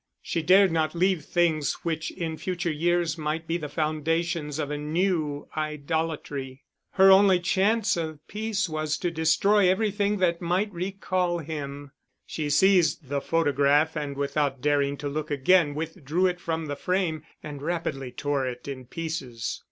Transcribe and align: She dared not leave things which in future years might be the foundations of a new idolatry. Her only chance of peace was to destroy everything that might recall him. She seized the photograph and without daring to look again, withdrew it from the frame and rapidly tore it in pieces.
She 0.23 0.41
dared 0.41 0.71
not 0.71 0.95
leave 0.95 1.25
things 1.25 1.73
which 1.83 2.09
in 2.09 2.35
future 2.35 2.71
years 2.71 3.19
might 3.19 3.45
be 3.45 3.57
the 3.57 3.69
foundations 3.69 4.57
of 4.57 4.71
a 4.71 4.77
new 4.79 5.47
idolatry. 5.55 6.63
Her 6.93 7.11
only 7.11 7.39
chance 7.39 7.95
of 7.95 8.27
peace 8.27 8.67
was 8.67 8.97
to 8.97 9.11
destroy 9.11 9.69
everything 9.69 10.17
that 10.17 10.41
might 10.41 10.73
recall 10.73 11.37
him. 11.37 11.91
She 12.25 12.49
seized 12.49 13.09
the 13.09 13.21
photograph 13.21 13.95
and 13.95 14.17
without 14.17 14.59
daring 14.59 14.97
to 14.97 15.07
look 15.07 15.29
again, 15.29 15.75
withdrew 15.75 16.25
it 16.25 16.39
from 16.39 16.65
the 16.65 16.75
frame 16.75 17.21
and 17.43 17.61
rapidly 17.61 18.11
tore 18.11 18.47
it 18.47 18.67
in 18.67 18.85
pieces. 18.85 19.59